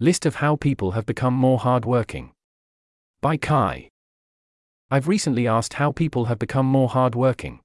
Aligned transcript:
List 0.00 0.26
of 0.26 0.36
how 0.36 0.54
people 0.54 0.92
have 0.92 1.06
become 1.06 1.34
more 1.34 1.58
hardworking. 1.58 2.30
By 3.20 3.36
Chi. 3.36 3.90
I've 4.92 5.08
recently 5.08 5.48
asked 5.48 5.74
how 5.74 5.90
people 5.90 6.26
have 6.26 6.38
become 6.38 6.66
more 6.66 6.88
hardworking. 6.88 7.58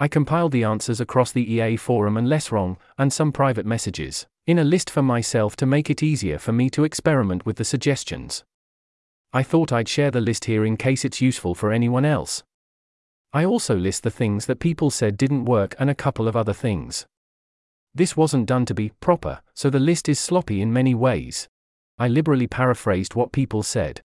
I 0.00 0.08
compiled 0.08 0.50
the 0.50 0.64
answers 0.64 1.00
across 1.00 1.30
the 1.30 1.48
EA 1.48 1.76
forum 1.76 2.16
and 2.16 2.26
LessWrong, 2.26 2.78
and 2.98 3.12
some 3.12 3.30
private 3.30 3.64
messages, 3.64 4.26
in 4.48 4.58
a 4.58 4.64
list 4.64 4.90
for 4.90 5.02
myself 5.02 5.54
to 5.56 5.66
make 5.66 5.88
it 5.88 6.02
easier 6.02 6.38
for 6.38 6.50
me 6.50 6.68
to 6.70 6.82
experiment 6.82 7.46
with 7.46 7.58
the 7.58 7.64
suggestions. 7.64 8.42
I 9.32 9.44
thought 9.44 9.72
I'd 9.72 9.88
share 9.88 10.10
the 10.10 10.20
list 10.20 10.46
here 10.46 10.64
in 10.64 10.76
case 10.76 11.04
it's 11.04 11.20
useful 11.20 11.54
for 11.54 11.70
anyone 11.70 12.04
else. 12.04 12.42
I 13.32 13.44
also 13.44 13.76
list 13.76 14.02
the 14.02 14.10
things 14.10 14.46
that 14.46 14.58
people 14.58 14.90
said 14.90 15.16
didn't 15.16 15.44
work 15.44 15.76
and 15.78 15.88
a 15.88 15.94
couple 15.94 16.26
of 16.26 16.34
other 16.34 16.52
things. 16.52 17.06
This 17.96 18.14
wasn't 18.14 18.44
done 18.44 18.66
to 18.66 18.74
be 18.74 18.90
proper, 19.00 19.40
so 19.54 19.70
the 19.70 19.80
list 19.80 20.06
is 20.06 20.20
sloppy 20.20 20.60
in 20.60 20.70
many 20.70 20.94
ways. 20.94 21.48
I 21.98 22.08
liberally 22.08 22.46
paraphrased 22.46 23.14
what 23.14 23.32
people 23.32 23.62
said. 23.62 24.02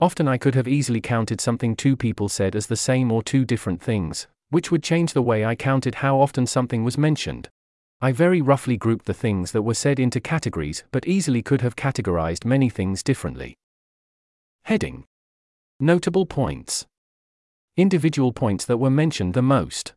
Often 0.00 0.28
I 0.28 0.38
could 0.38 0.54
have 0.54 0.66
easily 0.66 1.02
counted 1.02 1.42
something 1.42 1.76
two 1.76 1.94
people 1.94 2.30
said 2.30 2.56
as 2.56 2.68
the 2.68 2.74
same 2.74 3.12
or 3.12 3.22
two 3.22 3.44
different 3.44 3.82
things, 3.82 4.28
which 4.48 4.70
would 4.70 4.82
change 4.82 5.12
the 5.12 5.20
way 5.20 5.44
I 5.44 5.56
counted 5.56 5.96
how 5.96 6.18
often 6.20 6.46
something 6.46 6.84
was 6.84 6.96
mentioned. 6.96 7.50
I 8.00 8.12
very 8.12 8.40
roughly 8.40 8.78
grouped 8.78 9.04
the 9.04 9.12
things 9.12 9.52
that 9.52 9.60
were 9.60 9.74
said 9.74 10.00
into 10.00 10.20
categories 10.20 10.84
but 10.90 11.06
easily 11.06 11.42
could 11.42 11.60
have 11.60 11.76
categorized 11.76 12.46
many 12.46 12.70
things 12.70 13.02
differently. 13.02 13.58
Heading 14.62 15.04
Notable 15.78 16.24
points. 16.24 16.86
Individual 17.76 18.32
points 18.32 18.64
that 18.64 18.78
were 18.78 18.88
mentioned 18.88 19.34
the 19.34 19.42
most. 19.42 19.92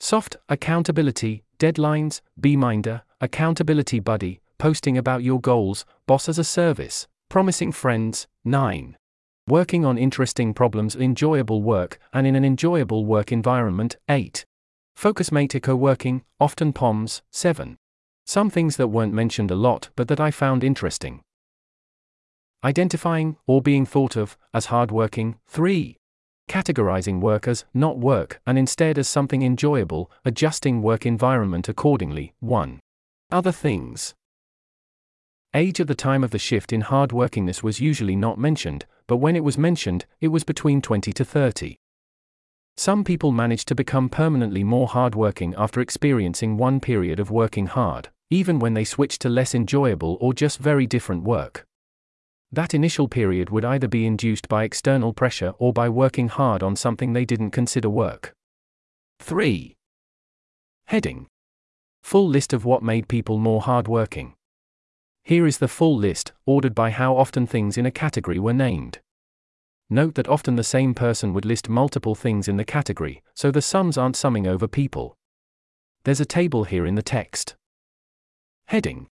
Soft 0.00 0.36
accountability, 0.48 1.44
deadlines, 1.60 2.22
Beeminder, 2.40 3.02
accountability 3.20 4.00
buddy, 4.00 4.40
posting 4.58 4.96
about 4.96 5.22
your 5.22 5.40
goals, 5.40 5.84
boss 6.06 6.28
as 6.28 6.38
a 6.38 6.44
service, 6.44 7.06
promising 7.28 7.70
friends, 7.70 8.26
9. 8.44 8.96
Working 9.46 9.84
on 9.84 9.98
interesting 9.98 10.54
problems, 10.54 10.96
enjoyable 10.96 11.62
work, 11.62 11.98
and 12.12 12.26
in 12.26 12.34
an 12.34 12.44
enjoyable 12.44 13.04
work 13.04 13.30
environment, 13.30 13.96
8. 14.08 14.44
Focusmate 14.98 15.62
co 15.62 15.76
working, 15.76 16.24
often 16.40 16.72
POMS, 16.72 17.22
7. 17.30 17.76
Some 18.24 18.48
things 18.48 18.76
that 18.76 18.88
weren't 18.88 19.12
mentioned 19.12 19.50
a 19.50 19.54
lot 19.56 19.90
but 19.96 20.08
that 20.08 20.20
I 20.20 20.30
found 20.30 20.64
interesting. 20.64 21.20
Identifying, 22.64 23.36
or 23.46 23.60
being 23.60 23.84
thought 23.84 24.16
of, 24.16 24.38
as 24.54 24.66
hardworking, 24.66 25.38
3 25.46 25.99
categorizing 26.50 27.20
work 27.20 27.46
as 27.46 27.64
not 27.72 27.96
work 27.96 28.40
and 28.44 28.58
instead 28.58 28.98
as 28.98 29.08
something 29.08 29.42
enjoyable, 29.42 30.10
adjusting 30.24 30.82
work 30.82 31.06
environment 31.06 31.68
accordingly. 31.68 32.34
1. 32.40 32.80
Other 33.30 33.52
things. 33.52 34.14
Age 35.54 35.80
at 35.80 35.86
the 35.86 35.94
time 35.94 36.24
of 36.24 36.32
the 36.32 36.38
shift 36.40 36.72
in 36.72 36.82
hardworkingness 36.82 37.62
was 37.62 37.80
usually 37.80 38.16
not 38.16 38.36
mentioned, 38.36 38.84
but 39.06 39.18
when 39.18 39.36
it 39.36 39.44
was 39.44 39.56
mentioned, 39.56 40.06
it 40.20 40.28
was 40.28 40.42
between 40.42 40.82
20 40.82 41.12
to 41.12 41.24
30. 41.24 41.76
Some 42.76 43.04
people 43.04 43.30
manage 43.30 43.64
to 43.66 43.74
become 43.76 44.08
permanently 44.08 44.64
more 44.64 44.88
hardworking 44.88 45.54
after 45.56 45.80
experiencing 45.80 46.56
one 46.56 46.80
period 46.80 47.20
of 47.20 47.30
working 47.30 47.66
hard, 47.66 48.08
even 48.28 48.58
when 48.58 48.74
they 48.74 48.84
switch 48.84 49.20
to 49.20 49.28
less 49.28 49.54
enjoyable 49.54 50.18
or 50.20 50.34
just 50.34 50.58
very 50.58 50.86
different 50.86 51.22
work. 51.22 51.64
That 52.52 52.74
initial 52.74 53.06
period 53.06 53.50
would 53.50 53.64
either 53.64 53.86
be 53.86 54.06
induced 54.06 54.48
by 54.48 54.64
external 54.64 55.12
pressure 55.12 55.54
or 55.58 55.72
by 55.72 55.88
working 55.88 56.28
hard 56.28 56.62
on 56.62 56.74
something 56.74 57.12
they 57.12 57.24
didn't 57.24 57.52
consider 57.52 57.88
work. 57.88 58.34
3. 59.20 59.76
Heading 60.86 61.28
Full 62.02 62.28
list 62.28 62.52
of 62.52 62.64
what 62.64 62.82
made 62.82 63.06
people 63.06 63.38
more 63.38 63.60
hardworking. 63.60 64.34
Here 65.22 65.46
is 65.46 65.58
the 65.58 65.68
full 65.68 65.96
list, 65.96 66.32
ordered 66.46 66.74
by 66.74 66.90
how 66.90 67.16
often 67.16 67.46
things 67.46 67.78
in 67.78 67.86
a 67.86 67.90
category 67.92 68.40
were 68.40 68.52
named. 68.52 68.98
Note 69.88 70.16
that 70.16 70.28
often 70.28 70.56
the 70.56 70.64
same 70.64 70.94
person 70.94 71.32
would 71.32 71.44
list 71.44 71.68
multiple 71.68 72.14
things 72.16 72.48
in 72.48 72.56
the 72.56 72.64
category, 72.64 73.22
so 73.34 73.50
the 73.50 73.62
sums 73.62 73.96
aren't 73.96 74.16
summing 74.16 74.48
over 74.48 74.66
people. 74.66 75.14
There's 76.02 76.20
a 76.20 76.24
table 76.24 76.64
here 76.64 76.86
in 76.86 76.96
the 76.96 77.02
text. 77.02 77.54
Heading 78.66 79.06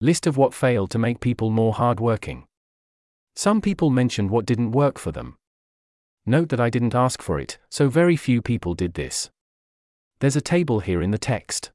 List 0.00 0.26
of 0.26 0.36
what 0.36 0.52
failed 0.52 0.90
to 0.90 0.98
make 0.98 1.20
people 1.20 1.50
more 1.50 1.72
hardworking. 1.72 2.47
Some 3.38 3.60
people 3.60 3.90
mentioned 3.90 4.30
what 4.30 4.46
didn't 4.46 4.72
work 4.72 4.98
for 4.98 5.12
them. 5.12 5.36
Note 6.26 6.48
that 6.48 6.58
I 6.58 6.70
didn't 6.70 6.96
ask 6.96 7.22
for 7.22 7.38
it, 7.38 7.56
so 7.70 7.88
very 7.88 8.16
few 8.16 8.42
people 8.42 8.74
did 8.74 8.94
this. 8.94 9.30
There's 10.18 10.34
a 10.34 10.40
table 10.40 10.80
here 10.80 11.00
in 11.00 11.12
the 11.12 11.18
text. 11.18 11.70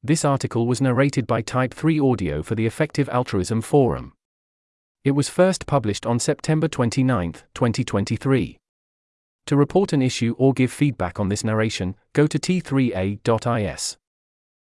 This 0.00 0.24
article 0.24 0.68
was 0.68 0.80
narrated 0.80 1.26
by 1.26 1.42
Type 1.42 1.74
3 1.74 1.98
Audio 1.98 2.44
for 2.44 2.54
the 2.54 2.64
Effective 2.64 3.08
Altruism 3.08 3.60
Forum. 3.60 4.12
It 5.02 5.16
was 5.16 5.28
first 5.28 5.66
published 5.66 6.06
on 6.06 6.20
September 6.20 6.68
29, 6.68 7.32
2023. 7.52 8.58
To 9.46 9.56
report 9.56 9.92
an 9.92 10.00
issue 10.00 10.36
or 10.38 10.52
give 10.52 10.70
feedback 10.70 11.18
on 11.18 11.28
this 11.28 11.42
narration, 11.42 11.96
go 12.12 12.28
to 12.28 12.38
t3a.is. 12.38 13.96